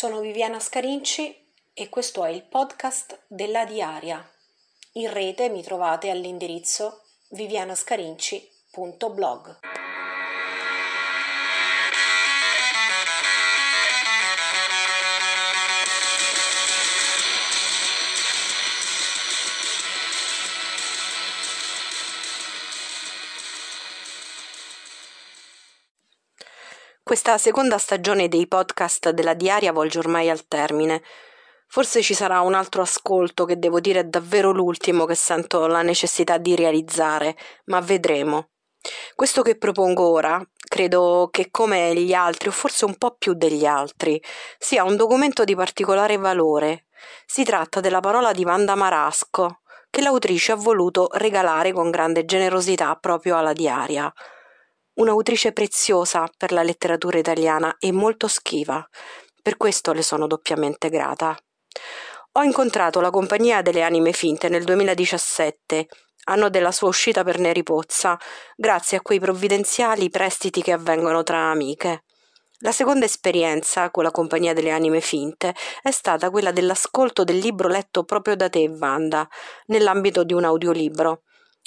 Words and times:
sono 0.00 0.20
Viviana 0.20 0.58
Scarinci 0.58 1.52
e 1.74 1.90
questo 1.90 2.24
è 2.24 2.30
il 2.30 2.44
podcast 2.44 3.24
della 3.26 3.66
Diaria. 3.66 4.26
In 4.92 5.12
rete 5.12 5.50
mi 5.50 5.62
trovate 5.62 6.08
all'indirizzo 6.08 7.02
vivianascarinci.blog. 7.32 9.69
Questa 27.10 27.38
seconda 27.38 27.76
stagione 27.76 28.28
dei 28.28 28.46
podcast 28.46 29.10
della 29.10 29.34
Diaria 29.34 29.72
volge 29.72 29.98
ormai 29.98 30.30
al 30.30 30.46
termine. 30.46 31.02
Forse 31.66 32.02
ci 32.02 32.14
sarà 32.14 32.40
un 32.40 32.54
altro 32.54 32.82
ascolto 32.82 33.44
che 33.46 33.58
devo 33.58 33.80
dire 33.80 33.98
è 33.98 34.04
davvero 34.04 34.52
l'ultimo 34.52 35.06
che 35.06 35.16
sento 35.16 35.66
la 35.66 35.82
necessità 35.82 36.38
di 36.38 36.54
realizzare, 36.54 37.36
ma 37.64 37.80
vedremo. 37.80 38.50
Questo 39.16 39.42
che 39.42 39.58
propongo 39.58 40.08
ora, 40.08 40.40
credo 40.68 41.30
che 41.32 41.50
come 41.50 41.96
gli 41.96 42.12
altri, 42.12 42.46
o 42.46 42.52
forse 42.52 42.84
un 42.84 42.94
po' 42.94 43.16
più 43.18 43.34
degli 43.34 43.66
altri, 43.66 44.22
sia 44.56 44.84
un 44.84 44.94
documento 44.94 45.42
di 45.42 45.56
particolare 45.56 46.16
valore. 46.16 46.84
Si 47.26 47.42
tratta 47.42 47.80
della 47.80 47.98
parola 47.98 48.30
di 48.30 48.44
Vanda 48.44 48.76
Marasco, 48.76 49.62
che 49.90 50.00
l'autrice 50.00 50.52
ha 50.52 50.54
voluto 50.54 51.08
regalare 51.14 51.72
con 51.72 51.90
grande 51.90 52.24
generosità 52.24 52.94
proprio 52.94 53.36
alla 53.36 53.52
diaria 53.52 54.14
un'autrice 55.00 55.52
preziosa 55.52 56.28
per 56.36 56.52
la 56.52 56.62
letteratura 56.62 57.16
italiana 57.16 57.74
e 57.78 57.90
molto 57.90 58.28
schiva. 58.28 58.86
Per 59.42 59.56
questo 59.56 59.94
le 59.94 60.02
sono 60.02 60.26
doppiamente 60.26 60.90
grata. 60.90 61.34
Ho 62.32 62.42
incontrato 62.42 63.00
la 63.00 63.08
Compagnia 63.08 63.62
delle 63.62 63.82
Anime 63.82 64.12
Finte 64.12 64.50
nel 64.50 64.62
2017, 64.64 65.88
anno 66.24 66.50
della 66.50 66.70
sua 66.70 66.88
uscita 66.88 67.24
per 67.24 67.38
Neri 67.38 67.62
Pozza, 67.62 68.18
grazie 68.54 68.98
a 68.98 69.00
quei 69.00 69.18
provvidenziali 69.18 70.10
prestiti 70.10 70.60
che 70.60 70.72
avvengono 70.72 71.22
tra 71.22 71.50
amiche. 71.50 72.04
La 72.58 72.72
seconda 72.72 73.06
esperienza 73.06 73.90
con 73.90 74.04
la 74.04 74.10
Compagnia 74.10 74.52
delle 74.52 74.70
Anime 74.70 75.00
Finte 75.00 75.54
è 75.82 75.90
stata 75.90 76.28
quella 76.28 76.52
dell'ascolto 76.52 77.24
del 77.24 77.38
libro 77.38 77.68
letto 77.68 78.04
proprio 78.04 78.36
da 78.36 78.50
te, 78.50 78.68
Wanda, 78.68 79.26
nell'ambito 79.68 80.24
di 80.24 80.34
un 80.34 80.44
audiolibro. 80.44 81.22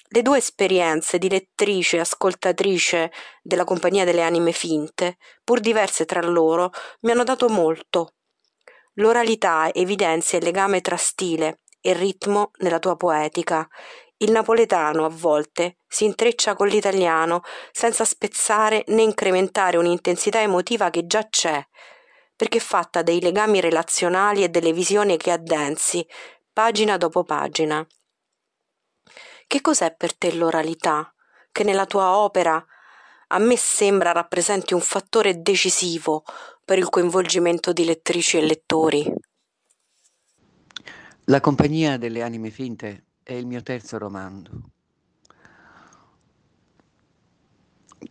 Le 0.10 0.22
due 0.22 0.38
esperienze 0.38 1.18
di 1.18 1.30
lettrice 1.30 1.98
e 1.98 2.02
ascoltatrice 2.02 3.12
della 3.42 3.64
Compagnia 3.64 4.06
delle 4.06 4.22
Anime 4.22 4.52
Finte, 4.52 5.18
pur 5.44 5.60
diverse 5.60 6.06
tra 6.06 6.22
loro, 6.22 6.72
mi 7.02 7.12
hanno 7.12 7.24
dato 7.24 7.50
molto. 7.50 8.14
L'oralità 8.96 9.74
evidenzia 9.74 10.38
il 10.38 10.44
legame 10.44 10.82
tra 10.82 10.98
stile 10.98 11.62
e 11.82 11.94
ritmo 11.94 12.52
nella 12.58 12.78
tua 12.78 12.96
poetica. 12.96 13.68
Il 14.18 14.32
napoletano, 14.32 15.04
a 15.04 15.10
volte, 15.10 15.78
si 15.88 16.06
intreccia 16.06 16.56
con 16.56 16.68
l'italiano 16.68 17.42
senza 17.72 18.06
spezzare 18.06 18.84
né 18.88 19.02
incrementare 19.02 19.78
un'intensità 19.78 20.40
emotiva 20.40 20.92
che 20.92 21.08
già 21.08 21.28
c'è, 21.28 21.66
perché 22.36 22.60
è 22.60 22.62
fatta 22.62 23.02
dei 23.02 23.20
legami 23.20 23.60
relazionali 23.60 24.44
e 24.44 24.50
delle 24.50 24.74
visioni 24.74 25.18
che 25.18 25.32
addensi, 25.32 26.06
pagina 26.54 26.98
dopo 26.98 27.24
pagina. 27.24 27.86
Che 29.54 29.62
cos'è 29.62 29.94
per 29.96 30.16
te 30.16 30.34
l'oralità, 30.34 31.14
che 31.52 31.64
nella 31.64 31.86
tua 31.86 32.18
opera 32.18 32.66
a 33.28 33.38
me 33.38 33.56
sembra 33.56 34.12
rappresenti 34.12 34.74
un 34.74 34.80
fattore 34.82 35.44
decisivo 35.44 36.24
per 36.66 36.80
il 36.80 36.90
coinvolgimento 36.90 37.72
di 37.72 37.86
lettrici 37.86 38.38
e 38.40 38.48
lettori? 38.48 39.14
La 41.26 41.40
compagnia 41.40 41.98
delle 41.98 42.24
anime 42.24 42.50
finte 42.50 43.04
è 43.22 43.34
il 43.34 43.46
mio 43.46 43.62
terzo 43.62 44.00
romanzo. 44.00 44.60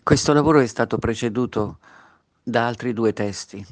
Questo 0.00 0.32
lavoro 0.32 0.60
è 0.60 0.66
stato 0.68 0.96
preceduto 0.98 1.80
da 2.40 2.68
altri 2.68 2.92
due 2.92 3.12
testi. 3.12 3.66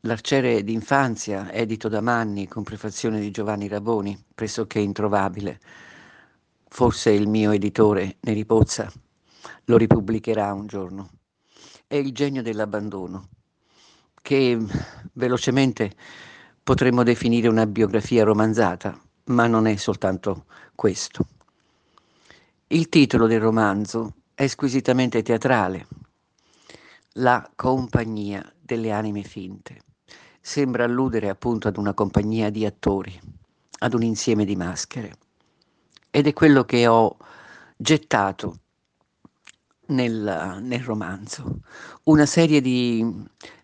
L'arciere 0.00 0.62
d'infanzia, 0.62 1.50
edito 1.50 1.88
da 1.88 2.02
Manni 2.02 2.46
con 2.46 2.62
prefazione 2.62 3.20
di 3.20 3.30
Giovanni 3.30 3.68
Raboni, 3.68 4.22
pressoché 4.34 4.80
introvabile, 4.80 5.60
forse 6.74 7.10
il 7.10 7.28
mio 7.28 7.52
editore 7.52 8.16
Neri 8.22 8.44
Pozza 8.44 8.92
lo 9.66 9.76
ripubblicherà 9.76 10.52
un 10.52 10.66
giorno. 10.66 11.08
È 11.86 11.94
il 11.94 12.12
genio 12.12 12.42
dell'abbandono, 12.42 13.28
che 14.20 14.58
velocemente 15.12 15.92
potremmo 16.64 17.04
definire 17.04 17.46
una 17.46 17.64
biografia 17.64 18.24
romanzata, 18.24 19.00
ma 19.26 19.46
non 19.46 19.68
è 19.68 19.76
soltanto 19.76 20.46
questo. 20.74 21.24
Il 22.66 22.88
titolo 22.88 23.28
del 23.28 23.40
romanzo 23.40 24.14
è 24.34 24.48
squisitamente 24.48 25.22
teatrale, 25.22 25.86
La 27.12 27.48
compagnia 27.54 28.52
delle 28.60 28.90
anime 28.90 29.22
finte. 29.22 29.80
Sembra 30.40 30.82
alludere 30.82 31.28
appunto 31.28 31.68
ad 31.68 31.76
una 31.76 31.94
compagnia 31.94 32.50
di 32.50 32.66
attori, 32.66 33.16
ad 33.78 33.94
un 33.94 34.02
insieme 34.02 34.44
di 34.44 34.56
maschere 34.56 35.22
ed 36.14 36.28
è 36.28 36.32
quello 36.32 36.64
che 36.64 36.86
ho 36.86 37.16
gettato 37.76 38.58
nel, 39.86 40.60
nel 40.62 40.80
romanzo, 40.80 41.58
una 42.04 42.24
serie 42.24 42.60
di, 42.60 43.04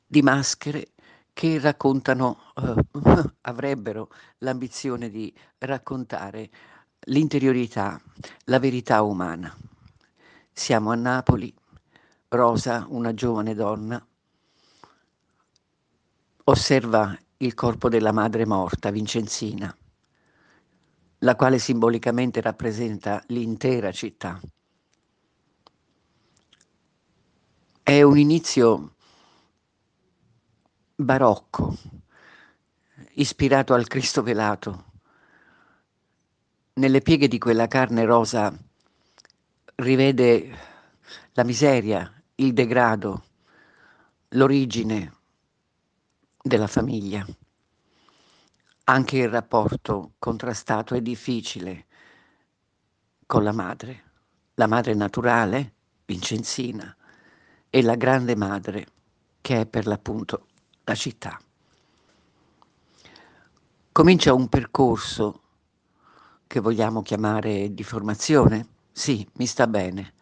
di 0.04 0.20
maschere 0.20 0.88
che 1.32 1.60
raccontano, 1.60 2.38
uh, 2.56 2.74
avrebbero 3.42 4.10
l'ambizione 4.38 5.10
di 5.10 5.32
raccontare 5.58 6.50
l'interiorità, 7.02 8.02
la 8.46 8.58
verità 8.58 9.02
umana. 9.02 9.56
Siamo 10.50 10.90
a 10.90 10.96
Napoli, 10.96 11.54
Rosa, 12.30 12.84
una 12.88 13.14
giovane 13.14 13.54
donna, 13.54 14.04
osserva 16.42 17.16
il 17.36 17.54
corpo 17.54 17.88
della 17.88 18.10
madre 18.10 18.44
morta, 18.44 18.90
Vincenzina, 18.90 19.72
la 21.20 21.36
quale 21.36 21.58
simbolicamente 21.58 22.40
rappresenta 22.40 23.22
l'intera 23.26 23.92
città. 23.92 24.40
È 27.82 28.02
un 28.02 28.16
inizio 28.16 28.94
barocco, 30.94 31.76
ispirato 33.14 33.74
al 33.74 33.86
Cristo 33.86 34.22
velato. 34.22 34.84
Nelle 36.74 37.00
pieghe 37.02 37.28
di 37.28 37.38
quella 37.38 37.66
carne 37.66 38.04
rosa 38.04 38.56
rivede 39.76 40.58
la 41.32 41.44
miseria, 41.44 42.10
il 42.36 42.52
degrado, 42.54 43.24
l'origine 44.28 45.12
della 46.42 46.68
famiglia 46.68 47.26
anche 48.90 49.18
il 49.18 49.28
rapporto 49.28 50.14
contrastato 50.18 50.96
e 50.96 51.02
difficile 51.02 51.86
con 53.24 53.44
la 53.44 53.52
madre, 53.52 54.02
la 54.54 54.66
madre 54.66 54.94
naturale, 54.94 55.74
Vincenzina, 56.04 56.96
e 57.70 57.82
la 57.82 57.94
grande 57.94 58.34
madre, 58.34 58.86
che 59.40 59.60
è 59.60 59.66
per 59.66 59.86
l'appunto 59.86 60.48
la 60.82 60.96
città. 60.96 61.40
Comincia 63.92 64.34
un 64.34 64.48
percorso 64.48 65.42
che 66.48 66.58
vogliamo 66.58 67.02
chiamare 67.02 67.72
di 67.72 67.84
formazione? 67.84 68.66
Sì, 68.90 69.24
mi 69.34 69.46
sta 69.46 69.68
bene. 69.68 70.14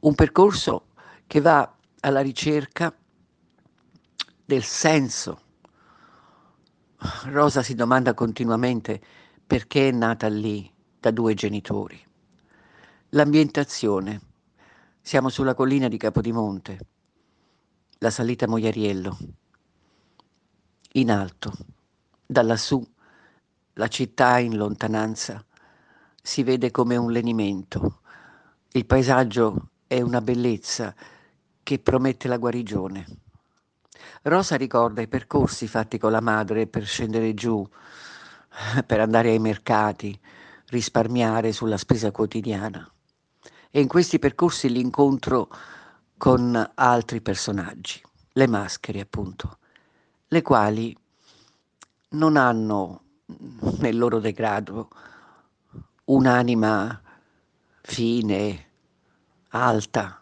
Un 0.00 0.14
percorso 0.14 0.90
che 1.26 1.40
va 1.40 1.74
alla 1.98 2.20
ricerca 2.20 2.96
del 4.44 4.62
senso 4.62 5.40
Rosa 6.98 7.62
si 7.62 7.74
domanda 7.74 8.14
continuamente 8.14 9.00
perché 9.46 9.88
è 9.88 9.92
nata 9.92 10.28
lì 10.28 10.70
da 10.98 11.10
due 11.10 11.34
genitori. 11.34 12.02
L'ambientazione. 13.10 14.20
Siamo 15.00 15.28
sulla 15.28 15.54
collina 15.54 15.86
di 15.86 15.98
Capodimonte, 15.98 16.78
la 17.98 18.10
salita 18.10 18.48
Moiariello. 18.48 19.16
In 20.94 21.12
alto, 21.12 21.52
da 22.26 22.42
lassù, 22.42 22.84
la 23.74 23.86
città 23.86 24.38
in 24.38 24.56
lontananza 24.56 25.44
si 26.20 26.42
vede 26.42 26.72
come 26.72 26.96
un 26.96 27.12
lenimento. 27.12 28.00
Il 28.72 28.84
paesaggio 28.84 29.68
è 29.86 30.00
una 30.00 30.20
bellezza 30.20 30.92
che 31.62 31.78
promette 31.78 32.26
la 32.26 32.38
guarigione. 32.38 33.06
Rosa 34.22 34.56
ricorda 34.56 35.00
i 35.00 35.08
percorsi 35.08 35.66
fatti 35.66 35.98
con 35.98 36.10
la 36.10 36.20
madre 36.20 36.66
per 36.66 36.84
scendere 36.84 37.34
giù, 37.34 37.66
per 38.86 39.00
andare 39.00 39.30
ai 39.30 39.38
mercati, 39.38 40.18
risparmiare 40.66 41.52
sulla 41.52 41.76
spesa 41.76 42.10
quotidiana. 42.10 42.90
E 43.70 43.80
in 43.80 43.88
questi 43.88 44.18
percorsi 44.18 44.70
l'incontro 44.70 45.48
con 46.16 46.72
altri 46.74 47.20
personaggi, 47.20 48.00
le 48.32 48.46
maschere 48.46 49.00
appunto, 49.00 49.58
le 50.28 50.42
quali 50.42 50.96
non 52.10 52.36
hanno 52.36 53.02
nel 53.78 53.98
loro 53.98 54.18
degrado 54.20 54.88
un'anima 56.04 57.00
fine, 57.82 58.66
alta, 59.50 60.20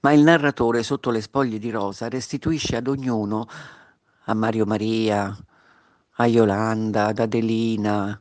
ma 0.00 0.12
il 0.12 0.22
narratore 0.22 0.82
sotto 0.82 1.10
le 1.10 1.20
spoglie 1.20 1.58
di 1.58 1.70
rosa 1.70 2.08
restituisce 2.08 2.76
ad 2.76 2.86
ognuno, 2.86 3.48
a 4.24 4.34
Mario 4.34 4.64
Maria, 4.66 5.36
a 6.12 6.26
Yolanda, 6.26 7.06
ad 7.06 7.18
Adelina, 7.18 8.20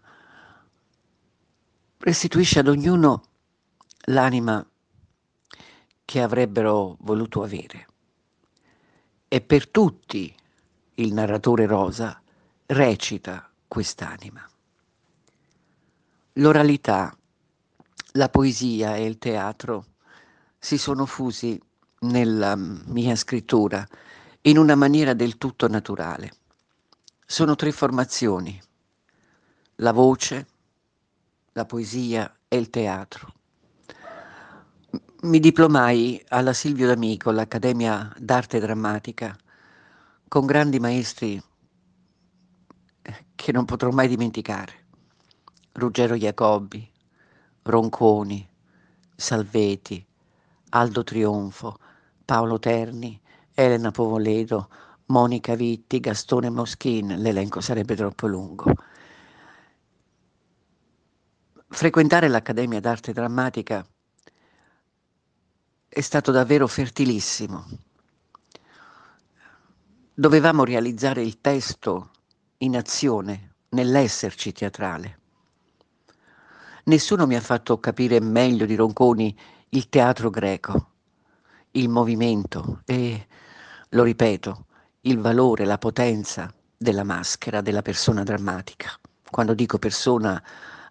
restituisce 1.99 2.59
ad 2.59 2.67
ognuno 2.67 3.23
l'anima 4.05 4.65
che 6.05 6.21
avrebbero 6.21 6.95
voluto 7.01 7.43
avere. 7.43 7.87
E 9.27 9.41
per 9.41 9.67
tutti 9.67 10.33
il 10.95 11.13
narratore 11.13 11.65
rosa 11.65 12.21
recita 12.67 13.49
quest'anima. 13.67 14.47
L'oralità, 16.33 17.15
la 18.13 18.29
poesia 18.29 18.95
e 18.95 19.05
il 19.05 19.17
teatro 19.17 19.85
si 20.57 20.77
sono 20.77 21.05
fusi 21.05 21.59
nella 21.99 22.55
mia 22.55 23.15
scrittura 23.15 23.85
in 24.41 24.57
una 24.57 24.75
maniera 24.75 25.13
del 25.13 25.37
tutto 25.37 25.67
naturale. 25.67 26.31
Sono 27.25 27.55
tre 27.55 27.71
formazioni, 27.71 28.61
la 29.75 29.91
voce, 29.91 30.47
la 31.53 31.65
poesia 31.65 32.37
e 32.47 32.57
il 32.57 32.69
teatro. 32.69 33.33
Mi 35.21 35.39
diplomai 35.39 36.23
alla 36.29 36.53
Silvio 36.53 36.87
D'Amico, 36.87 37.31
l'Accademia 37.31 38.13
d'Arte 38.17 38.59
Drammatica, 38.59 39.35
con 40.27 40.45
grandi 40.45 40.79
maestri 40.79 41.41
che 43.35 43.51
non 43.51 43.65
potrò 43.65 43.89
mai 43.89 44.07
dimenticare. 44.07 44.85
Ruggero 45.73 46.15
Jacobi, 46.15 46.89
Ronconi, 47.63 48.47
Salveti, 49.15 50.05
Aldo 50.69 51.03
Trionfo, 51.03 51.79
Paolo 52.27 52.59
Terni, 52.59 53.17
Elena 53.53 53.89
Povoledo, 53.91 54.69
Monica 55.05 55.55
Vitti, 55.55 56.01
Gastone 56.01 56.49
Moschin, 56.49 57.15
l'elenco 57.19 57.61
sarebbe 57.61 57.95
troppo 57.95 58.27
lungo. 58.27 58.65
Frequentare 61.69 62.27
l'Accademia 62.27 62.81
d'Arte 62.81 63.13
Drammatica 63.13 63.87
è 65.87 66.01
stato 66.01 66.31
davvero 66.31 66.67
fertilissimo. 66.67 67.65
Dovevamo 70.13 70.65
realizzare 70.65 71.21
il 71.21 71.39
testo 71.39 72.11
in 72.57 72.75
azione, 72.75 73.53
nell'esserci 73.69 74.51
teatrale. 74.51 75.19
Nessuno 76.83 77.25
mi 77.25 77.35
ha 77.37 77.41
fatto 77.41 77.79
capire 77.79 78.19
meglio 78.19 78.65
di 78.65 78.75
Ronconi 78.75 79.33
il 79.69 79.87
teatro 79.87 80.29
greco, 80.29 80.95
il 81.77 81.89
movimento 81.89 82.81
e, 82.85 83.27
lo 83.89 84.03
ripeto, 84.03 84.65
il 85.01 85.19
valore, 85.19 85.65
la 85.65 85.77
potenza 85.77 86.51
della 86.75 87.03
maschera 87.03 87.61
della 87.61 87.81
persona 87.81 88.23
drammatica. 88.23 88.91
Quando 89.29 89.53
dico 89.53 89.77
persona 89.77 90.41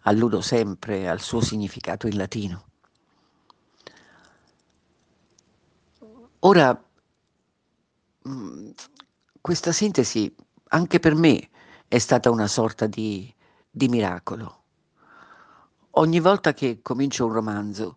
alludo 0.02 0.40
sempre 0.40 1.08
al 1.08 1.20
suo 1.20 1.40
significato 1.40 2.06
in 2.06 2.16
latino. 2.16 2.64
Ora, 6.40 6.80
mm, 8.28 8.70
questa 9.40 9.72
sintesi 9.72 10.32
anche 10.68 11.00
per 11.00 11.14
me 11.14 11.48
è 11.88 11.98
stata 11.98 12.30
una 12.30 12.46
sorta 12.46 12.86
di, 12.86 13.32
di 13.70 13.88
miracolo. 13.88 14.62
Ogni 15.98 16.20
volta 16.20 16.52
che 16.52 16.80
comincio 16.82 17.26
un 17.26 17.32
romanzo 17.32 17.96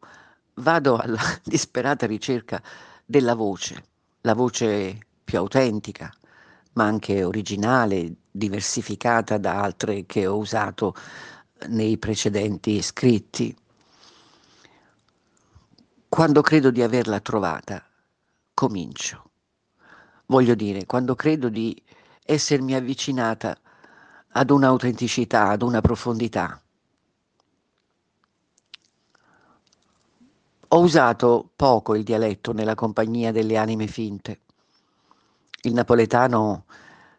vado 0.59 0.97
alla 0.97 1.21
disperata 1.44 2.06
ricerca 2.06 2.61
della 3.06 3.35
voce, 3.35 3.83
la 4.21 4.33
voce 4.33 4.97
più 5.23 5.38
autentica, 5.38 6.11
ma 6.73 6.85
anche 6.85 7.23
originale, 7.23 8.13
diversificata 8.31 9.38
da 9.38 9.61
altre 9.61 10.06
che 10.06 10.27
ho 10.27 10.38
usato 10.38 10.95
nei 11.67 11.97
precedenti 11.97 12.81
scritti. 12.81 13.56
Quando 16.07 16.41
credo 16.41 16.71
di 16.71 16.81
averla 16.81 17.19
trovata, 17.19 17.83
comincio. 18.53 19.23
Voglio 20.27 20.56
dire, 20.56 20.85
quando 20.85 21.15
credo 21.15 21.50
di 21.50 21.81
essermi 22.23 22.75
avvicinata 22.75 23.57
ad 24.31 24.50
un'autenticità, 24.51 25.50
ad 25.50 25.61
una 25.63 25.81
profondità. 25.81 26.61
Ho 30.71 30.81
usato 30.81 31.50
poco 31.56 31.95
il 31.95 32.04
dialetto 32.04 32.54
nella 32.54 32.75
compagnia 32.75 33.31
delle 33.31 33.57
anime 33.57 33.88
finte. 33.88 34.42
Il 35.63 35.74
napoletano 35.74 36.66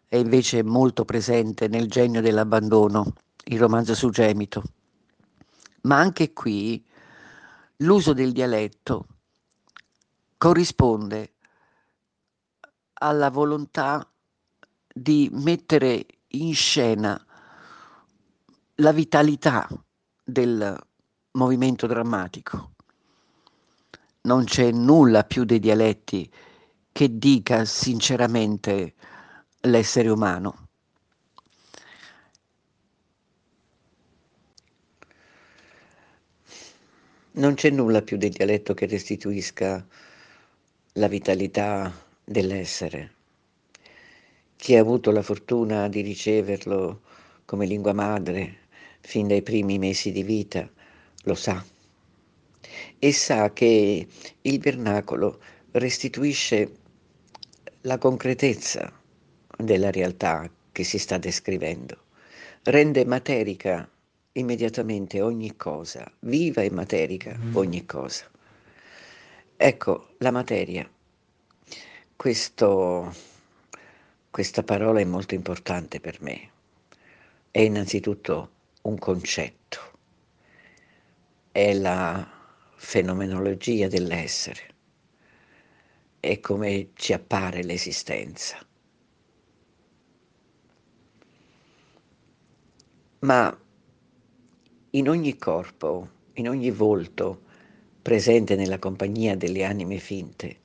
è 0.07 0.15
invece 0.15 0.63
molto 0.63 1.03
presente 1.03 1.67
nel 1.67 1.89
genio 1.89 2.21
dell'abbandono 2.21 3.13
il 3.45 3.59
romanzo 3.59 3.93
su 3.93 4.09
Gemito. 4.09 4.63
Ma 5.81 5.97
anche 5.97 6.31
qui 6.31 6.81
l'uso 7.77 8.13
del 8.13 8.31
dialetto 8.31 9.05
corrisponde 10.37 11.33
alla 12.93 13.29
volontà 13.29 14.09
di 14.93 15.29
mettere 15.33 16.05
in 16.27 16.53
scena 16.53 17.21
la 18.75 18.91
vitalità 18.93 19.67
del 20.23 20.79
movimento 21.31 21.85
drammatico. 21.85 22.71
Non 24.23 24.43
c'è 24.43 24.71
nulla 24.71 25.23
più 25.23 25.45
dei 25.45 25.59
dialetti 25.59 26.31
che 26.91 27.17
dica 27.17 27.65
sinceramente 27.65 28.93
l'essere 29.61 30.09
umano. 30.09 30.67
Non 37.33 37.55
c'è 37.55 37.71
nulla 37.71 38.03
più 38.03 38.17
del 38.17 38.31
dialetto 38.31 38.75
che 38.75 38.85
restituisca 38.85 39.83
la 40.93 41.07
vitalità 41.07 41.91
dell'essere. 42.23 43.13
Chi 44.55 44.75
ha 44.75 44.81
avuto 44.81 45.09
la 45.11 45.23
fortuna 45.23 45.87
di 45.87 46.01
riceverlo 46.01 47.01
come 47.45 47.65
lingua 47.65 47.93
madre 47.93 48.67
fin 48.99 49.27
dai 49.27 49.41
primi 49.41 49.79
mesi 49.79 50.11
di 50.11 50.21
vita 50.21 50.69
lo 51.23 51.33
sa 51.33 51.65
e 52.99 53.11
sa 53.11 53.51
che 53.53 54.07
il 54.41 54.59
vernacolo 54.59 55.39
restituisce 55.71 56.71
la 57.81 57.97
concretezza 57.97 58.91
della 59.57 59.91
realtà 59.91 60.49
che 60.71 60.83
si 60.83 60.97
sta 60.99 61.17
descrivendo, 61.17 61.97
rende 62.63 63.05
materica 63.05 63.89
immediatamente 64.33 65.21
ogni 65.21 65.55
cosa, 65.55 66.09
viva 66.19 66.61
e 66.61 66.71
materica 66.71 67.37
mm. 67.37 67.55
ogni 67.55 67.85
cosa. 67.85 68.29
Ecco, 69.57 70.13
la 70.17 70.31
materia. 70.31 70.89
Questo, 72.15 73.13
questa 74.29 74.63
parola 74.63 74.99
è 74.99 75.05
molto 75.05 75.35
importante 75.35 75.99
per 75.99 76.21
me. 76.21 76.49
È 77.51 77.59
innanzitutto 77.59 78.49
un 78.83 78.97
concetto, 78.97 79.79
è 81.51 81.73
la 81.73 82.40
fenomenologia 82.83 83.87
dell'essere, 83.87 84.75
è 86.19 86.39
come 86.39 86.89
ci 86.95 87.13
appare 87.13 87.63
l'esistenza. 87.63 88.57
Ma 93.19 93.57
in 94.89 95.07
ogni 95.07 95.37
corpo, 95.37 96.09
in 96.33 96.49
ogni 96.49 96.71
volto 96.71 97.43
presente 98.01 98.55
nella 98.55 98.79
compagnia 98.79 99.37
delle 99.37 99.63
anime 99.63 99.99
finte, 99.99 100.59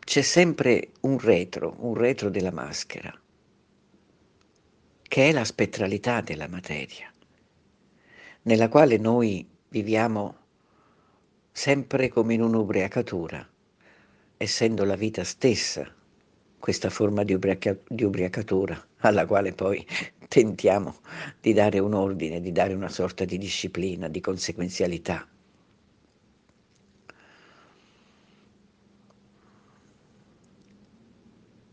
c'è 0.00 0.22
sempre 0.22 0.92
un 1.02 1.18
retro, 1.18 1.76
un 1.80 1.94
retro 1.94 2.30
della 2.30 2.52
maschera, 2.52 3.16
che 5.02 5.28
è 5.28 5.30
la 5.30 5.44
spettralità 5.44 6.22
della 6.22 6.48
materia, 6.48 7.12
nella 8.42 8.68
quale 8.68 8.96
noi 8.96 9.56
viviamo 9.68 10.36
sempre 11.52 12.08
come 12.08 12.34
in 12.34 12.42
un'ubriacatura, 12.42 13.46
essendo 14.36 14.84
la 14.84 14.96
vita 14.96 15.24
stessa 15.24 15.92
questa 16.58 16.90
forma 16.90 17.22
di, 17.22 17.34
ubriaca- 17.34 17.78
di 17.86 18.04
ubriacatura 18.04 18.86
alla 18.98 19.26
quale 19.26 19.52
poi 19.52 19.84
tentiamo 20.28 20.96
di 21.40 21.52
dare 21.52 21.78
un 21.78 21.94
ordine, 21.94 22.40
di 22.40 22.52
dare 22.52 22.74
una 22.74 22.88
sorta 22.88 23.24
di 23.24 23.38
disciplina, 23.38 24.08
di 24.08 24.20
conseguenzialità. 24.20 25.26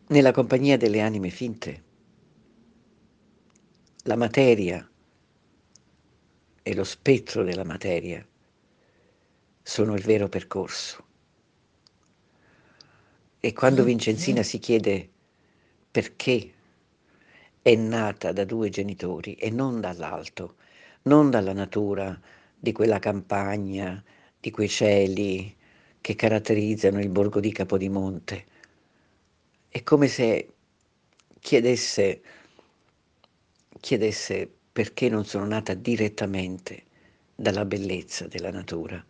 nella 0.08 0.32
compagnia 0.32 0.78
delle 0.78 1.02
anime 1.02 1.30
finte, 1.30 1.84
la 4.04 4.16
materia 4.16 4.88
e 6.68 6.74
lo 6.74 6.84
spettro 6.84 7.44
della 7.44 7.64
materia 7.64 8.26
sono 9.62 9.94
il 9.94 10.02
vero 10.02 10.28
percorso. 10.28 11.06
E 13.40 13.54
quando 13.54 13.84
Vincenzina 13.84 14.42
si 14.42 14.58
chiede 14.58 15.08
perché 15.92 16.54
è 17.62 17.76
nata 17.76 18.32
da 18.32 18.46
due 18.46 18.70
genitori 18.70 19.36
e 19.36 19.52
non 19.52 19.80
dall'alto, 19.80 20.56
non 21.04 21.30
dalla 21.30 21.54
natura 21.54 22.20
di 22.58 22.72
quella 22.72 22.98
campagna, 22.98 24.04
di 24.40 24.50
quei 24.50 24.68
cieli 24.68 25.56
che 26.02 26.16
caratterizzano 26.16 27.00
il 27.00 27.10
borgo 27.10 27.40
di 27.40 27.52
Capodimonte, 27.52 28.46
è 29.70 29.84
come 29.84 30.08
se 30.08 30.52
chiedesse, 31.40 32.22
chiedesse 33.80 34.54
perché 34.76 35.08
non 35.08 35.24
sono 35.24 35.46
nata 35.46 35.74
direttamente 35.74 36.84
dalla 37.34 37.64
bellezza 37.64 38.28
della 38.28 38.52
natura 38.52 39.02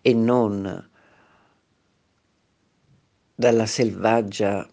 e 0.00 0.14
non 0.14 0.88
dalla 3.34 3.66
selvaggia 3.66 4.66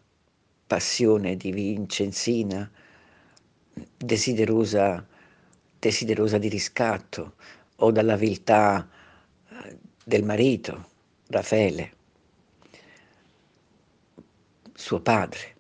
passione 0.66 1.36
di 1.36 1.52
Vincenzina, 1.52 2.72
desiderosa, 3.98 5.06
desiderosa 5.78 6.38
di 6.38 6.48
riscatto, 6.48 7.34
o 7.82 7.92
dalla 7.92 8.16
viltà 8.16 8.88
eh, 9.50 9.78
del 10.06 10.24
marito, 10.24 10.88
Raffaele 11.28 11.98
suo 14.74 15.02
padre. 15.02 15.56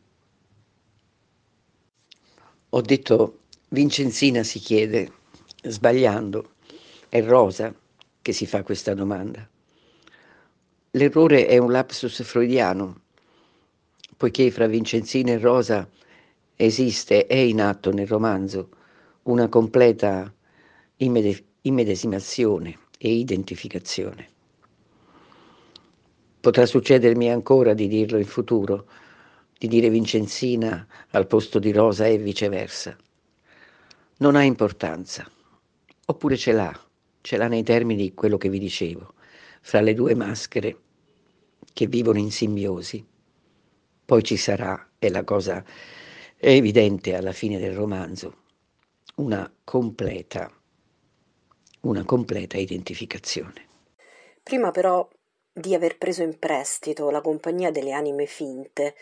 Ho 2.69 2.79
detto, 2.79 3.39
Vincenzina 3.71 4.41
si 4.41 4.57
chiede, 4.57 5.11
sbagliando, 5.61 6.53
è 7.07 7.21
Rosa 7.21 7.71
che 8.19 8.33
si 8.33 8.47
fa 8.47 8.63
questa 8.63 8.95
domanda. 8.95 9.47
L'errore 10.89 11.45
è 11.45 11.59
un 11.59 11.71
lapsus 11.71 12.23
freudiano, 12.23 13.01
poiché 14.17 14.49
fra 14.49 14.65
Vincenzina 14.65 15.33
e 15.33 15.38
Rosa 15.38 15.88
esiste, 16.55 17.27
è 17.27 17.35
in 17.35 17.61
atto 17.61 17.91
nel 17.91 18.07
romanzo, 18.07 18.69
una 19.23 19.47
completa 19.49 20.33
immede- 20.97 21.43
immedesimazione 21.61 22.75
e 22.97 23.11
identificazione. 23.11 24.27
Potrà 26.39 26.65
succedermi 26.65 27.31
ancora 27.31 27.75
di 27.75 27.88
dirlo 27.88 28.17
in 28.17 28.25
futuro, 28.25 28.88
di 29.55 29.67
dire 29.67 29.91
Vincenzina 29.91 30.88
al 31.11 31.27
posto 31.27 31.59
di 31.59 31.71
Rosa 31.71 32.07
e 32.07 32.17
viceversa. 32.17 32.97
Non 34.21 34.35
ha 34.35 34.43
importanza, 34.43 35.25
oppure 36.07 36.35
ce 36.35 36.51
l'ha, 36.51 36.77
ce 37.21 37.38
l'ha 37.38 37.47
nei 37.47 37.63
termini 37.63 38.01
di 38.01 38.13
quello 38.13 38.35
che 38.38 38.49
vi 38.49 38.59
dicevo, 38.59 39.13
fra 39.61 39.79
le 39.79 39.93
due 39.93 40.13
maschere 40.13 40.77
che 41.71 41.88
vivono 41.88 42.19
in 42.19 42.29
simbiosi. 42.29 43.01
Poi 44.03 44.21
ci 44.21 44.35
sarà, 44.35 44.89
e 44.99 45.09
la 45.09 45.23
cosa 45.23 45.63
è 46.35 46.49
evidente 46.49 47.15
alla 47.15 47.31
fine 47.31 47.59
del 47.59 47.73
romanzo, 47.73 48.43
una 49.15 49.49
completa, 49.63 50.51
una 51.81 52.03
completa 52.03 52.57
identificazione. 52.57 53.67
Prima 54.43 54.71
però 54.71 55.07
di 55.49 55.73
aver 55.73 55.97
preso 55.97 56.23
in 56.23 56.38
prestito 56.38 57.09
la 57.09 57.21
compagnia 57.21 57.71
delle 57.71 57.93
anime 57.93 58.25
finte, 58.25 58.95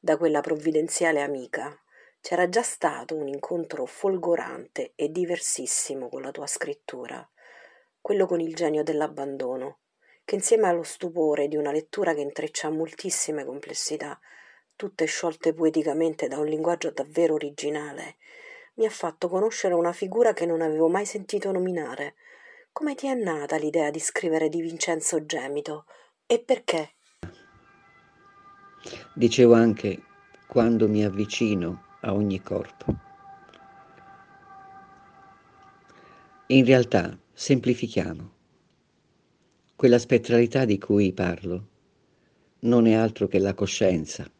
da 0.00 0.16
quella 0.16 0.40
provvidenziale 0.40 1.20
amica. 1.20 1.78
C'era 2.22 2.48
già 2.48 2.62
stato 2.62 3.16
un 3.16 3.26
incontro 3.26 3.84
folgorante 3.84 4.92
e 4.94 5.10
diversissimo 5.10 6.08
con 6.08 6.22
la 6.22 6.30
tua 6.30 6.46
scrittura, 6.46 7.28
quello 8.00 8.26
con 8.26 8.38
il 8.38 8.54
genio 8.54 8.84
dell'abbandono, 8.84 9.78
che 10.24 10.36
insieme 10.36 10.68
allo 10.68 10.84
stupore 10.84 11.48
di 11.48 11.56
una 11.56 11.72
lettura 11.72 12.14
che 12.14 12.20
intreccia 12.20 12.70
moltissime 12.70 13.44
complessità, 13.44 14.20
tutte 14.76 15.04
sciolte 15.06 15.52
poeticamente 15.52 16.28
da 16.28 16.38
un 16.38 16.46
linguaggio 16.46 16.92
davvero 16.92 17.34
originale, 17.34 18.18
mi 18.74 18.86
ha 18.86 18.90
fatto 18.90 19.28
conoscere 19.28 19.74
una 19.74 19.92
figura 19.92 20.32
che 20.32 20.46
non 20.46 20.60
avevo 20.60 20.88
mai 20.88 21.04
sentito 21.04 21.50
nominare. 21.50 22.14
Come 22.70 22.94
ti 22.94 23.08
è 23.08 23.14
nata 23.14 23.56
l'idea 23.56 23.90
di 23.90 23.98
scrivere 23.98 24.48
di 24.48 24.60
Vincenzo 24.60 25.26
Gemito 25.26 25.86
e 26.24 26.38
perché? 26.38 26.94
Dicevo 29.12 29.54
anche 29.54 30.04
quando 30.46 30.88
mi 30.88 31.04
avvicino 31.04 31.90
a 32.02 32.14
ogni 32.14 32.40
corpo. 32.40 32.94
In 36.46 36.64
realtà, 36.64 37.18
semplifichiamo. 37.32 38.30
Quella 39.76 39.98
spettralità 39.98 40.64
di 40.64 40.78
cui 40.78 41.12
parlo 41.12 41.68
non 42.60 42.86
è 42.86 42.92
altro 42.92 43.26
che 43.26 43.38
la 43.38 43.54
coscienza, 43.54 44.30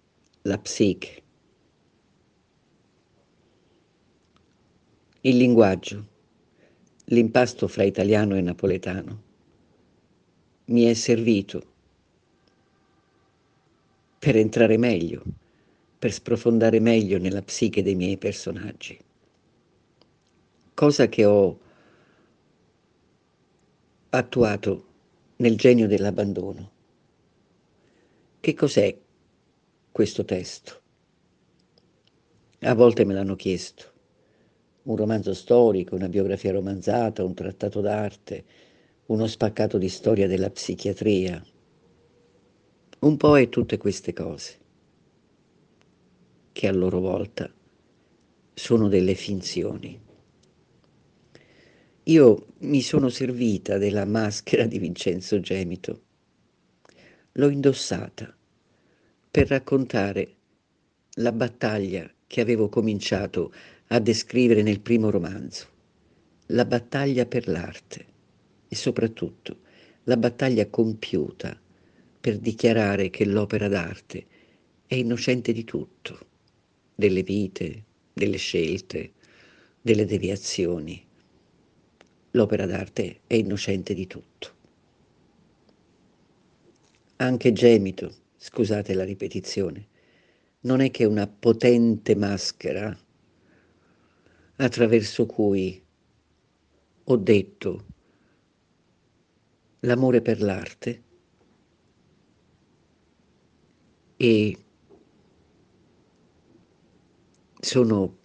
la 0.42 0.58
psiche. 0.58 1.22
Il 5.22 5.36
linguaggio, 5.36 6.06
l'impasto 7.06 7.68
fra 7.68 7.84
italiano 7.84 8.36
e 8.36 8.40
napoletano, 8.40 9.22
mi 10.66 10.82
è 10.84 10.94
servito 10.94 11.70
per 14.18 14.36
entrare 14.36 14.76
meglio, 14.76 15.22
per 16.02 16.12
sprofondare 16.12 16.80
meglio 16.80 17.16
nella 17.18 17.42
psiche 17.42 17.80
dei 17.80 17.94
miei 17.94 18.16
personaggi. 18.16 18.98
Cosa 20.74 21.06
che 21.06 21.24
ho 21.24 21.60
attuato 24.10 24.86
nel 25.36 25.56
genio 25.56 25.86
dell'abbandono. 25.86 26.70
Che 28.40 28.54
cos'è 28.54 28.98
questo 29.92 30.24
testo? 30.24 30.80
A 32.62 32.74
volte 32.74 33.04
me 33.04 33.14
l'hanno 33.14 33.36
chiesto. 33.36 33.92
Un 34.82 34.96
romanzo 34.96 35.32
storico, 35.34 35.94
una 35.94 36.08
biografia 36.08 36.50
romanzata, 36.50 37.22
un 37.22 37.34
trattato 37.34 37.80
d'arte, 37.80 38.44
uno 39.06 39.28
spaccato 39.28 39.78
di 39.78 39.88
storia 39.88 40.26
della 40.26 40.50
psichiatria, 40.50 41.40
un 42.98 43.16
po' 43.16 43.38
è 43.38 43.48
tutte 43.48 43.76
queste 43.76 44.12
cose, 44.12 44.61
che 46.52 46.68
a 46.68 46.72
loro 46.72 47.00
volta 47.00 47.50
sono 48.54 48.88
delle 48.88 49.14
finzioni. 49.14 50.00
Io 52.04 52.46
mi 52.58 52.82
sono 52.82 53.08
servita 53.08 53.78
della 53.78 54.04
maschera 54.04 54.66
di 54.66 54.78
Vincenzo 54.78 55.40
Gemito, 55.40 56.02
l'ho 57.32 57.48
indossata 57.48 58.34
per 59.30 59.48
raccontare 59.48 60.34
la 61.14 61.32
battaglia 61.32 62.10
che 62.26 62.40
avevo 62.40 62.68
cominciato 62.68 63.52
a 63.88 63.98
descrivere 63.98 64.62
nel 64.62 64.80
primo 64.80 65.10
romanzo, 65.10 65.68
la 66.46 66.64
battaglia 66.64 67.24
per 67.26 67.48
l'arte 67.48 68.06
e 68.68 68.74
soprattutto 68.74 69.60
la 70.04 70.16
battaglia 70.16 70.68
compiuta 70.68 71.58
per 72.20 72.38
dichiarare 72.38 73.10
che 73.10 73.24
l'opera 73.24 73.68
d'arte 73.68 74.26
è 74.86 74.94
innocente 74.94 75.52
di 75.52 75.64
tutto, 75.64 76.26
delle 77.02 77.24
vite, 77.24 77.84
delle 78.12 78.36
scelte, 78.36 79.14
delle 79.80 80.04
deviazioni. 80.04 81.04
L'opera 82.30 82.64
d'arte 82.64 83.22
è 83.26 83.34
innocente 83.34 83.92
di 83.92 84.06
tutto. 84.06 84.54
Anche 87.16 87.52
Gemito, 87.52 88.14
scusate 88.36 88.94
la 88.94 89.02
ripetizione, 89.02 89.88
non 90.60 90.80
è 90.80 90.92
che 90.92 91.04
una 91.04 91.26
potente 91.26 92.14
maschera 92.14 92.96
attraverso 94.56 95.26
cui 95.26 95.84
ho 97.02 97.16
detto 97.16 97.86
l'amore 99.80 100.22
per 100.22 100.40
l'arte 100.40 101.02
e 104.16 104.56
sono 107.64 108.18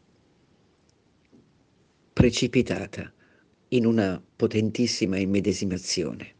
precipitata 2.11 3.13
in 3.69 3.85
una 3.85 4.19
potentissima 4.35 5.17
immedesimazione. 5.19 6.33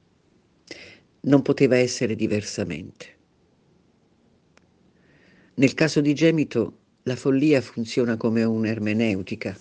Non 1.22 1.44
poteva 1.44 1.78
essere 1.78 2.16
diversamente. 2.16 3.16
Nel 5.54 5.76
caso 5.76 6.02
di 6.02 6.16
Gemito 6.16 6.78
la 7.04 7.16
follia 7.16 7.62
funziona 7.62 8.18
come 8.18 8.44
un'ermeneutica, 8.44 9.56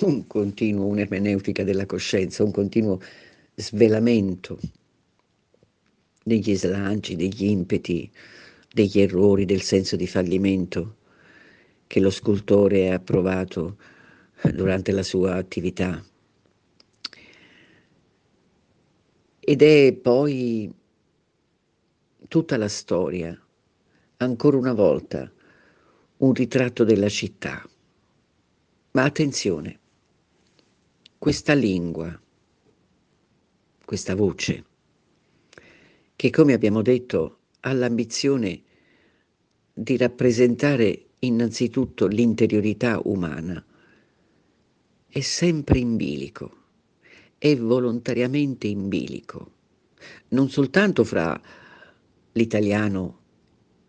un 0.00 0.26
continuo, 0.26 0.86
un'ermeneutica 0.86 1.62
della 1.62 1.86
coscienza, 1.86 2.42
un 2.42 2.50
continuo 2.50 3.00
svelamento 3.54 4.58
degli 6.24 6.56
slanci, 6.56 7.14
degli 7.14 7.44
impeti, 7.44 8.10
degli 8.72 9.00
errori, 9.00 9.44
del 9.44 9.62
senso 9.62 9.94
di 9.94 10.08
fallimento 10.08 10.96
che 11.90 11.98
lo 11.98 12.10
scultore 12.10 12.92
ha 12.92 13.00
provato 13.00 13.76
durante 14.54 14.92
la 14.92 15.02
sua 15.02 15.34
attività. 15.34 16.00
Ed 19.40 19.60
è 19.60 19.92
poi 19.94 20.72
tutta 22.28 22.56
la 22.56 22.68
storia, 22.68 23.36
ancora 24.18 24.56
una 24.56 24.72
volta, 24.72 25.32
un 26.18 26.32
ritratto 26.32 26.84
della 26.84 27.08
città. 27.08 27.68
Ma 28.92 29.02
attenzione, 29.02 29.80
questa 31.18 31.54
lingua, 31.54 32.16
questa 33.84 34.14
voce, 34.14 34.64
che 36.14 36.30
come 36.30 36.52
abbiamo 36.52 36.82
detto 36.82 37.38
ha 37.58 37.72
l'ambizione 37.72 38.62
di 39.72 39.96
rappresentare 39.96 41.06
innanzitutto 41.20 42.06
l'interiorità 42.06 43.00
umana, 43.04 43.64
è 45.06 45.20
sempre 45.20 45.78
in 45.78 45.96
bilico, 45.96 46.56
è 47.36 47.56
volontariamente 47.56 48.66
in 48.66 48.88
bilico, 48.88 49.52
non 50.28 50.48
soltanto 50.48 51.04
fra 51.04 51.40
l'italiano 52.32 53.18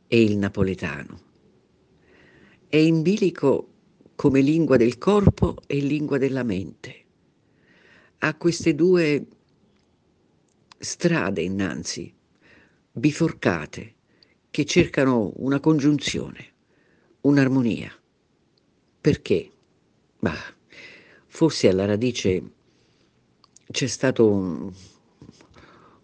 e 0.08 0.22
il 0.22 0.38
napoletano, 0.38 1.20
è 2.68 2.78
in 2.78 3.02
bilico 3.02 3.68
come 4.16 4.42
lingua 4.42 4.78
del 4.78 4.98
corpo 4.98 5.58
e 5.68 5.80
lingua 5.80 6.18
della 6.18 6.44
mente. 6.44 6.96
Ha 8.20 8.36
queste 8.36 8.76
due 8.76 9.26
strade 10.78 11.42
innanzi, 11.42 12.14
biforcate, 12.92 13.96
che 14.52 14.66
cercano 14.66 15.32
una 15.38 15.60
congiunzione, 15.60 16.51
un'armonia. 17.22 17.92
Perché? 19.00 19.52
Bah, 20.20 20.54
forse 21.28 21.68
alla 21.70 21.86
radice 21.86 22.44
c'è 23.72 23.88
stato 23.88 24.30
un, 24.30 24.72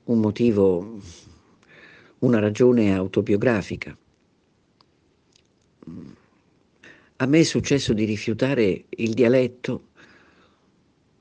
un 0.05 0.19
motivo, 0.19 0.99
una 2.19 2.39
ragione 2.39 2.93
autobiografica. 2.93 3.95
A 7.19 7.25
me 7.25 7.39
è 7.39 7.43
successo 7.43 7.93
di 7.93 8.05
rifiutare 8.05 8.85
il 8.89 9.13
dialetto, 9.13 9.89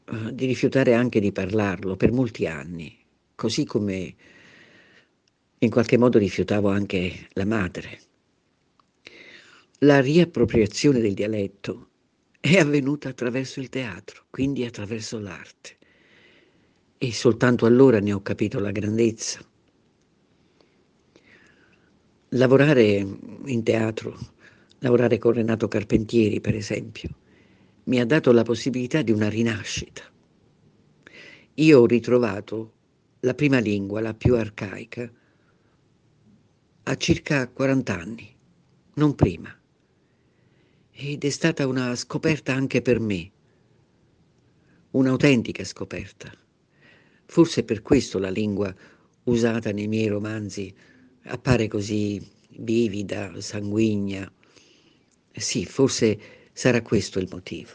eh, 0.04 0.34
di 0.34 0.46
rifiutare 0.46 0.94
anche 0.94 1.20
di 1.20 1.32
parlarlo 1.32 1.96
per 1.96 2.12
molti 2.12 2.46
anni, 2.46 2.96
così 3.34 3.64
come 3.64 4.14
in 5.58 5.70
qualche 5.70 5.96
modo 5.96 6.18
rifiutavo 6.18 6.68
anche 6.68 7.28
la 7.32 7.44
madre. 7.44 8.05
La 9.80 10.00
riappropriazione 10.00 11.00
del 11.00 11.12
dialetto 11.12 11.90
è 12.40 12.56
avvenuta 12.56 13.10
attraverso 13.10 13.60
il 13.60 13.68
teatro, 13.68 14.24
quindi 14.30 14.64
attraverso 14.64 15.18
l'arte. 15.18 15.76
E 16.96 17.12
soltanto 17.12 17.66
allora 17.66 18.00
ne 18.00 18.14
ho 18.14 18.22
capito 18.22 18.58
la 18.58 18.70
grandezza. 18.70 19.38
Lavorare 22.30 23.06
in 23.44 23.62
teatro, 23.64 24.18
lavorare 24.78 25.18
con 25.18 25.32
Renato 25.32 25.68
Carpentieri, 25.68 26.40
per 26.40 26.54
esempio, 26.54 27.10
mi 27.84 28.00
ha 28.00 28.06
dato 28.06 28.32
la 28.32 28.44
possibilità 28.44 29.02
di 29.02 29.12
una 29.12 29.28
rinascita. 29.28 30.10
Io 31.52 31.80
ho 31.80 31.86
ritrovato 31.86 32.72
la 33.20 33.34
prima 33.34 33.58
lingua, 33.58 34.00
la 34.00 34.14
più 34.14 34.36
arcaica, 34.36 35.12
a 36.84 36.96
circa 36.96 37.46
40 37.46 37.94
anni, 37.94 38.34
non 38.94 39.14
prima 39.14 39.54
ed 40.98 41.24
è 41.24 41.28
stata 41.28 41.66
una 41.66 41.94
scoperta 41.94 42.54
anche 42.54 42.80
per 42.80 43.00
me, 43.00 43.30
un'autentica 44.92 45.62
scoperta. 45.62 46.32
Forse 47.26 47.64
per 47.64 47.82
questo 47.82 48.18
la 48.18 48.30
lingua 48.30 48.74
usata 49.24 49.72
nei 49.72 49.88
miei 49.88 50.06
romanzi 50.06 50.74
appare 51.24 51.68
così 51.68 52.26
vivida, 52.48 53.38
sanguigna. 53.42 54.32
Sì, 55.32 55.66
forse 55.66 56.48
sarà 56.54 56.80
questo 56.80 57.18
il 57.18 57.28
motivo. 57.30 57.72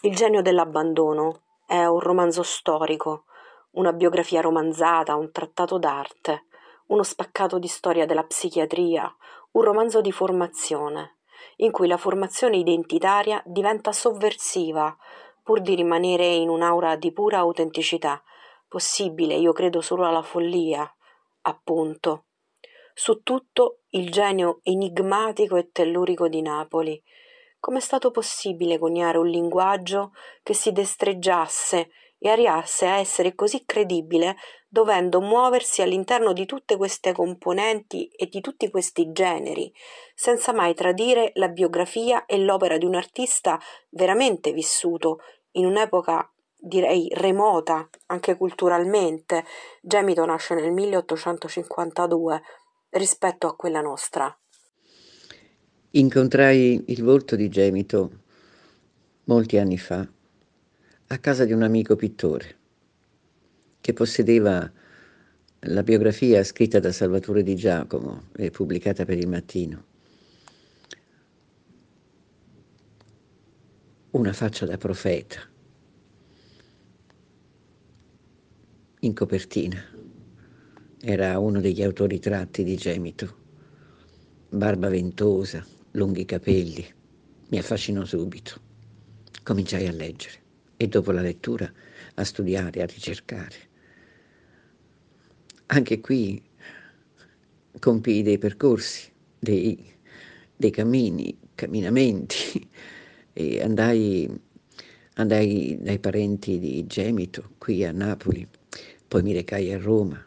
Il 0.00 0.14
genio 0.14 0.40
dell'abbandono 0.40 1.42
è 1.66 1.84
un 1.84 2.00
romanzo 2.00 2.42
storico, 2.42 3.24
una 3.72 3.92
biografia 3.92 4.40
romanzata, 4.40 5.14
un 5.14 5.30
trattato 5.30 5.78
d'arte 5.78 6.46
uno 6.86 7.02
spaccato 7.02 7.58
di 7.58 7.68
storia 7.68 8.06
della 8.06 8.24
psichiatria, 8.24 9.14
un 9.52 9.62
romanzo 9.62 10.00
di 10.00 10.12
formazione, 10.12 11.18
in 11.56 11.70
cui 11.70 11.86
la 11.86 11.96
formazione 11.96 12.56
identitaria 12.56 13.42
diventa 13.46 13.92
sovversiva, 13.92 14.96
pur 15.42 15.60
di 15.60 15.74
rimanere 15.74 16.26
in 16.26 16.48
un'aura 16.48 16.96
di 16.96 17.12
pura 17.12 17.38
autenticità, 17.38 18.22
possibile, 18.66 19.34
io 19.34 19.52
credo, 19.52 19.80
solo 19.80 20.06
alla 20.06 20.22
follia, 20.22 20.90
appunto. 21.42 22.24
Su 22.92 23.22
tutto 23.22 23.80
il 23.90 24.10
genio 24.10 24.60
enigmatico 24.62 25.56
e 25.56 25.70
tellurico 25.70 26.28
di 26.28 26.42
Napoli. 26.42 27.00
Com'è 27.58 27.80
stato 27.80 28.10
possibile 28.10 28.78
coniare 28.78 29.18
un 29.18 29.26
linguaggio 29.26 30.12
che 30.42 30.54
si 30.54 30.72
destreggiasse 30.72 31.90
e 32.18 32.28
arrivasse 32.28 32.86
a 32.86 32.98
essere 32.98 33.34
così 33.34 33.64
credibile 33.64 34.36
dovendo 34.74 35.20
muoversi 35.20 35.82
all'interno 35.82 36.32
di 36.32 36.46
tutte 36.46 36.76
queste 36.76 37.12
componenti 37.12 38.08
e 38.08 38.26
di 38.26 38.40
tutti 38.40 38.68
questi 38.70 39.12
generi, 39.12 39.72
senza 40.16 40.52
mai 40.52 40.74
tradire 40.74 41.30
la 41.34 41.46
biografia 41.46 42.26
e 42.26 42.38
l'opera 42.38 42.76
di 42.76 42.84
un 42.84 42.96
artista 42.96 43.56
veramente 43.90 44.52
vissuto 44.52 45.20
in 45.52 45.66
un'epoca 45.66 46.28
direi 46.56 47.06
remota 47.12 47.88
anche 48.06 48.36
culturalmente. 48.36 49.44
Gemito 49.80 50.24
nasce 50.24 50.56
nel 50.56 50.72
1852 50.72 52.42
rispetto 52.90 53.46
a 53.46 53.54
quella 53.54 53.80
nostra. 53.80 54.36
Incontrai 55.90 56.86
il 56.88 57.04
volto 57.04 57.36
di 57.36 57.48
Gemito 57.48 58.10
molti 59.26 59.56
anni 59.56 59.78
fa 59.78 60.04
a 61.06 61.18
casa 61.18 61.44
di 61.44 61.52
un 61.52 61.62
amico 61.62 61.94
pittore 61.94 62.62
che 63.84 63.92
possedeva 63.92 64.72
la 65.60 65.82
biografia 65.82 66.42
scritta 66.42 66.80
da 66.80 66.90
Salvatore 66.90 67.42
Di 67.42 67.54
Giacomo 67.54 68.28
e 68.34 68.50
pubblicata 68.50 69.04
per 69.04 69.18
il 69.18 69.28
mattino. 69.28 69.84
Una 74.12 74.32
faccia 74.32 74.64
da 74.64 74.78
profeta, 74.78 75.38
in 79.00 79.12
copertina. 79.12 79.84
Era 81.02 81.38
uno 81.38 81.60
degli 81.60 81.82
autori 81.82 82.18
tratti 82.18 82.64
di 82.64 82.76
Gemito. 82.76 83.36
Barba 84.48 84.88
ventosa, 84.88 85.62
lunghi 85.90 86.24
capelli. 86.24 86.90
Mi 87.50 87.58
affascinò 87.58 88.02
subito. 88.06 88.58
Cominciai 89.42 89.86
a 89.86 89.92
leggere 89.92 90.40
e 90.78 90.88
dopo 90.88 91.12
la 91.12 91.20
lettura 91.20 91.70
a 92.14 92.24
studiare, 92.24 92.80
a 92.80 92.86
ricercare. 92.86 93.72
Anche 95.66 96.00
qui 96.00 96.42
compii 97.78 98.22
dei 98.22 98.38
percorsi, 98.38 99.10
dei, 99.38 99.92
dei 100.56 100.70
cammini, 100.70 101.36
camminamenti. 101.54 102.68
E 103.36 103.60
andai, 103.60 104.30
andai 105.14 105.76
dai 105.80 105.98
parenti 105.98 106.60
di 106.60 106.86
Gemito 106.86 107.50
qui 107.58 107.84
a 107.84 107.90
Napoli, 107.90 108.46
poi 109.08 109.22
mi 109.24 109.32
recai 109.32 109.72
a 109.72 109.78
Roma, 109.78 110.24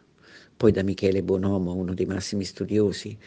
poi 0.58 0.74
da 0.74 0.84
Michele 0.84 1.24
Bonomo, 1.24 1.74
uno 1.74 1.94
dei 1.94 2.06
massimi 2.06 2.44
studiosi 2.44 3.18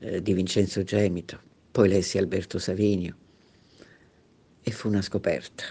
eh, 0.00 0.20
di 0.20 0.34
Vincenzo 0.34 0.82
Gemito, 0.82 1.40
poi 1.70 1.88
lessi 1.88 2.18
Alberto 2.18 2.58
Savinio. 2.58 3.16
E 4.60 4.70
fu 4.70 4.88
una 4.88 5.00
scoperta. 5.00 5.64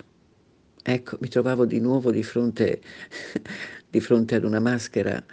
Ecco, 0.81 1.17
mi 1.21 1.27
trovavo 1.27 1.65
di 1.65 1.79
nuovo 1.79 2.09
di 2.09 2.23
fronte, 2.23 2.81
di 3.87 3.99
fronte 3.99 4.33
ad 4.33 4.45
una 4.45 4.59
maschera 4.59 5.23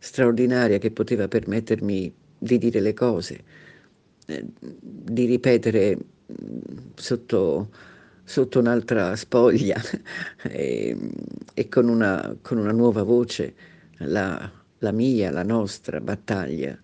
straordinaria 0.00 0.78
che 0.78 0.90
poteva 0.90 1.28
permettermi 1.28 2.12
di 2.36 2.58
dire 2.58 2.80
le 2.80 2.94
cose, 2.94 3.40
eh, 4.26 4.44
di 4.58 5.26
ripetere 5.26 5.96
mm, 5.96 6.58
sotto, 6.94 7.70
sotto 8.24 8.58
un'altra 8.58 9.14
spoglia 9.14 9.80
e, 10.42 10.96
e 11.54 11.68
con, 11.68 11.88
una, 11.88 12.36
con, 12.42 12.58
una, 12.58 12.72
nuova 12.72 13.04
voce 13.04 13.54
la, 13.98 14.50
la 14.78 14.92
mia, 14.92 15.30
la 15.30 15.44
nostra 15.44 16.00
battaglia 16.00 16.76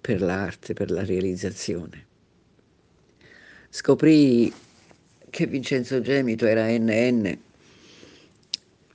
per 0.00 0.22
l'arte, 0.22 0.72
per 0.72 0.90
la 0.90 1.04
realizzazione. 1.04 2.06
Scoprì 3.68 4.50
che 5.28 5.46
Vincenzo 5.46 6.00
Gemito 6.00 6.46
era 6.46 6.66
NN 6.68 7.38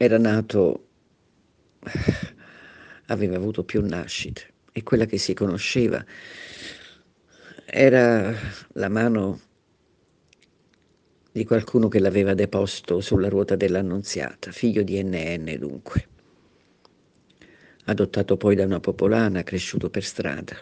era 0.02 0.18
nato, 0.18 0.86
aveva 3.10 3.36
avuto 3.36 3.64
più 3.64 3.86
nascite 3.86 4.54
e 4.72 4.84
quella 4.84 5.06
che 5.06 5.18
si 5.18 5.34
conosceva 5.34 6.04
Era 7.66 8.34
la 8.74 8.90
mano 8.90 9.40
di 11.32 11.46
qualcuno 11.46 11.88
che 11.88 12.00
l'aveva 12.00 12.34
deposto 12.34 13.00
sulla 13.00 13.30
ruota 13.30 13.56
dell'Annunziata, 13.56 14.52
figlio 14.52 14.82
di 14.82 15.02
NN 15.04 15.56
dunque. 15.60 16.08
Adottato 17.86 18.38
poi 18.38 18.56
da 18.56 18.66
una 18.66 18.80
popolana, 18.80 19.44
cresciuto 19.44 19.90
per 19.90 20.04
strada. 20.04 20.58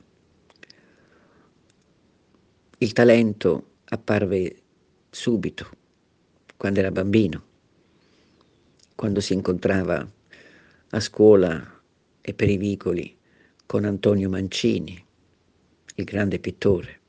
Il 2.80 2.94
talento 2.94 3.78
apparve 3.86 4.62
subito, 5.10 5.70
quando 6.58 6.80
era 6.80 6.92
bambino, 6.92 7.46
quando 8.96 9.22
si 9.22 9.34
incontrava 9.34 10.06
a 10.90 11.00
scuola 11.00 11.77
e 12.28 12.34
per 12.34 12.50
i 12.50 12.58
vicoli 12.58 13.16
con 13.66 13.86
Antonio 13.86 14.28
Mancini, 14.28 15.02
il 15.96 16.04
grande 16.04 16.40
pittore. 16.40 17.00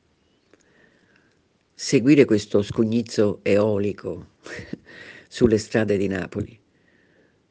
Seguire 1.74 2.24
questo 2.24 2.62
scugnizzo 2.62 3.40
eolico 3.42 4.34
sulle 5.26 5.58
strade 5.58 5.96
di 5.96 6.06
Napoli 6.06 6.56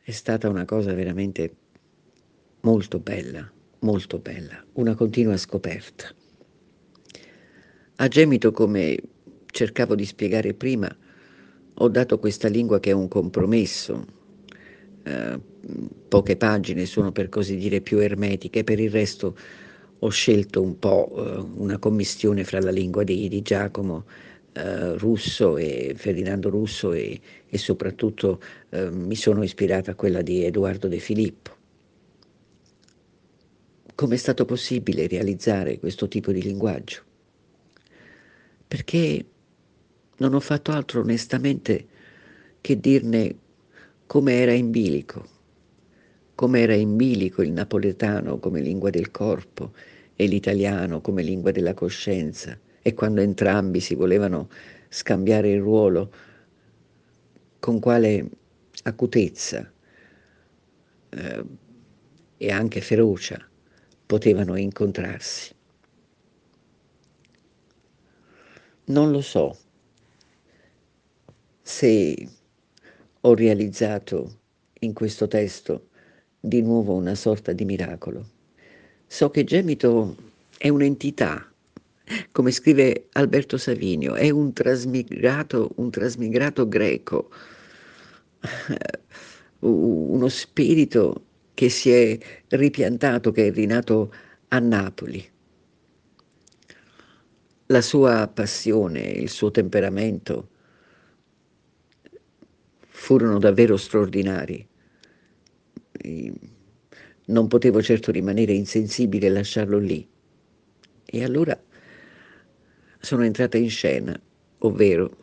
è 0.01 0.11
stata 0.11 0.47
una 0.47 0.63
cosa 0.63 0.93
veramente 0.93 1.55
molto 2.61 2.99
bella, 2.99 3.51
molto 3.79 4.19
bella, 4.19 4.65
una 4.75 4.95
continua 4.95 5.35
scoperta. 5.35 6.07
A 7.97 8.07
Gemito, 8.07 8.53
come 8.53 8.97
cercavo 9.47 9.93
di 9.93 10.05
spiegare 10.05 10.53
prima, 10.53 10.95
ho 11.73 11.89
dato 11.89 12.17
questa 12.17 12.47
lingua 12.47 12.79
che 12.79 12.91
è 12.91 12.93
un 12.93 13.09
compromesso. 13.09 14.05
Eh, 15.03 15.55
poche 16.07 16.37
pagine 16.37 16.85
sono 16.85 17.11
per 17.11 17.29
così 17.29 17.55
dire 17.55 17.81
più 17.81 17.99
ermetiche, 17.99 18.63
per 18.63 18.79
il 18.79 18.89
resto 18.89 19.35
ho 19.99 20.09
scelto 20.09 20.61
un 20.61 20.77
po' 20.79 21.11
eh, 21.15 21.45
una 21.55 21.77
commistione 21.77 22.43
fra 22.43 22.61
la 22.61 22.71
lingua 22.71 23.03
di, 23.03 23.27
di 23.27 23.41
Giacomo 23.41 24.05
eh, 24.53 24.97
Russo 24.97 25.57
e 25.57 25.93
Ferdinando 25.95 26.49
Russo 26.49 26.93
e, 26.93 27.19
e 27.47 27.57
soprattutto 27.57 28.41
eh, 28.69 28.89
mi 28.89 29.15
sono 29.15 29.43
ispirata 29.43 29.91
a 29.91 29.95
quella 29.95 30.21
di 30.21 30.43
Edoardo 30.43 30.87
De 30.87 30.99
Filippo. 30.99 31.55
Come 33.95 34.15
è 34.15 34.17
stato 34.17 34.45
possibile 34.45 35.07
realizzare 35.07 35.79
questo 35.79 36.07
tipo 36.07 36.31
di 36.31 36.41
linguaggio? 36.41 37.01
Perché 38.67 39.25
non 40.17 40.33
ho 40.35 40.39
fatto 40.39 40.71
altro 40.71 41.01
onestamente 41.01 41.87
che 42.61 42.79
dirne 42.79 43.35
come 44.05 44.33
era 44.33 44.51
in 44.51 44.69
bilico 44.69 45.35
come 46.37 46.59
era 46.59 46.75
in 46.75 46.95
bilico 46.97 47.41
il 47.41 47.51
napoletano 47.51 48.37
come 48.37 48.61
lingua 48.61 48.91
del 48.91 49.09
corpo 49.09 49.73
e 50.15 50.27
l'italiano 50.27 51.01
come 51.01 51.23
lingua 51.23 51.49
della 51.49 51.73
coscienza, 51.73 52.55
e 52.79 52.93
quando 52.93 53.21
entrambi 53.21 53.79
si 53.79 53.95
volevano 53.95 54.47
scambiare 54.87 55.49
il 55.49 55.59
ruolo, 55.59 56.13
con 57.57 57.79
quale 57.79 58.29
acutezza 58.83 59.73
eh, 61.09 61.45
e 62.37 62.51
anche 62.51 62.81
ferocia 62.81 63.43
potevano 64.05 64.55
incontrarsi. 64.57 65.55
Non 68.85 69.09
lo 69.09 69.21
so 69.21 69.57
se 71.63 72.29
ho 73.21 73.33
realizzato 73.33 74.39
in 74.81 74.93
questo 74.93 75.27
testo 75.27 75.86
di 76.39 76.61
nuovo 76.61 76.93
una 76.93 77.15
sorta 77.15 77.51
di 77.51 77.65
miracolo. 77.65 78.29
So 79.05 79.29
che 79.29 79.43
Gemito 79.43 80.15
è 80.57 80.69
un'entità, 80.69 81.51
come 82.31 82.51
scrive 82.51 83.07
Alberto 83.13 83.57
Savinio, 83.57 84.15
è 84.15 84.29
un 84.29 84.53
trasmigrato, 84.53 85.71
un 85.75 85.89
trasmigrato 85.89 86.67
greco, 86.67 87.29
uno 89.59 90.27
spirito 90.27 91.23
che 91.53 91.69
si 91.69 91.91
è 91.91 92.17
ripiantato, 92.49 93.31
che 93.31 93.47
è 93.47 93.51
rinato 93.51 94.13
a 94.49 94.59
Napoli. 94.59 95.25
La 97.67 97.81
sua 97.81 98.27
passione, 98.27 99.01
il 99.01 99.29
suo 99.29 99.51
temperamento 99.51 100.49
furono 102.87 103.39
davvero 103.39 103.75
straordinari 103.77 104.66
non 107.25 107.47
potevo 107.47 107.81
certo 107.81 108.11
rimanere 108.11 108.53
insensibile 108.53 109.27
e 109.27 109.29
lasciarlo 109.29 109.77
lì. 109.77 110.07
E 111.05 111.23
allora 111.23 111.59
sono 112.99 113.23
entrata 113.23 113.57
in 113.57 113.69
scena, 113.69 114.19
ovvero 114.59 115.17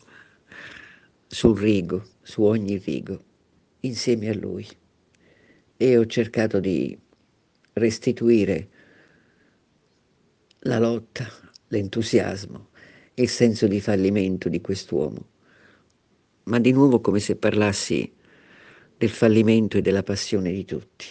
sul 1.27 1.59
rigo, 1.59 2.05
su 2.23 2.43
ogni 2.43 2.79
rigo, 2.79 3.23
insieme 3.81 4.29
a 4.29 4.35
lui. 4.35 4.67
E 5.77 5.99
ho 5.99 6.07
cercato 6.07 6.61
di 6.61 6.97
restituire 7.75 8.69
la 10.61 10.79
lotta, 10.79 11.29
l'entusiasmo, 11.69 12.69
il 13.15 13.29
senso 13.29 13.67
di 13.67 13.81
fallimento 13.81 14.49
di 14.49 14.61
quest'uomo, 14.61 15.29
ma 16.45 16.59
di 16.59 16.73
nuovo 16.73 17.01
come 17.01 17.21
se 17.21 17.37
parlassi 17.37 18.14
del 19.05 19.13
fallimento 19.13 19.77
e 19.77 19.83
della 19.83 20.03
passione 20.03 20.51
di 20.51 20.65
tutti. 20.65 21.07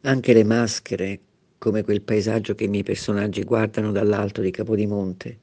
Anche 0.00 0.32
le 0.32 0.44
maschere, 0.44 1.20
come 1.58 1.82
quel 1.82 2.00
paesaggio 2.00 2.54
che 2.54 2.64
i 2.64 2.68
miei 2.68 2.82
personaggi 2.82 3.44
guardano 3.44 3.92
dall'alto 3.92 4.40
di 4.40 4.50
Capodimonte, 4.50 5.38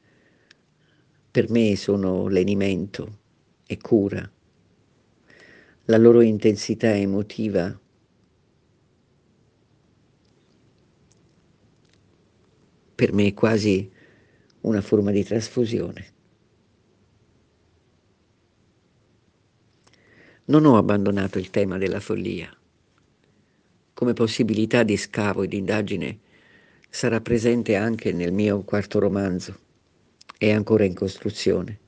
per 1.29 1.49
me 1.51 1.75
sono 1.75 2.27
lenimento 2.27 3.19
e 3.67 3.77
cura. 3.77 4.29
La 5.85 5.97
loro 5.97 6.21
intensità 6.21 6.95
emotiva 6.95 7.79
per 12.95 13.13
me 13.13 13.27
è 13.27 13.33
quasi 13.35 13.89
una 14.61 14.81
forma 14.81 15.11
di 15.11 15.23
trasfusione. 15.23 16.17
Non 20.49 20.65
ho 20.65 20.75
abbandonato 20.77 21.37
il 21.37 21.51
tema 21.51 21.77
della 21.77 21.99
follia. 21.99 22.51
Come 23.93 24.13
possibilità 24.13 24.81
di 24.81 24.97
scavo 24.97 25.43
e 25.43 25.47
di 25.47 25.57
indagine 25.57 26.21
sarà 26.89 27.21
presente 27.21 27.75
anche 27.75 28.11
nel 28.13 28.33
mio 28.33 28.63
quarto 28.63 28.97
romanzo. 28.97 29.59
È 30.35 30.49
ancora 30.49 30.85
in 30.85 30.95
costruzione. 30.95 31.79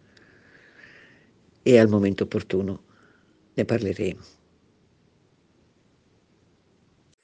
E 1.63 1.79
al 1.79 1.89
momento 1.89 2.25
opportuno 2.25 2.83
ne 3.55 3.65
parleremo. 3.65 4.21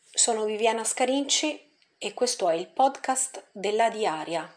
Sono 0.10 0.45
Viviana 0.45 0.84
Scarinci 0.84 1.60
e 2.00 2.15
questo 2.15 2.50
è 2.50 2.56
il 2.56 2.67
podcast 2.67 3.50
della 3.52 3.91
Diaria. 3.91 4.52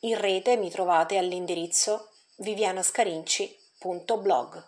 In 0.00 0.20
rete 0.20 0.58
mi 0.58 0.70
trovate 0.70 1.16
all'indirizzo 1.16 2.10
vivianascarinci.blog. 2.36 4.66